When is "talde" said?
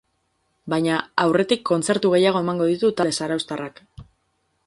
3.01-3.13